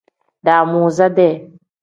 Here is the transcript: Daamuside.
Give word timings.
Daamuside. 0.45 1.29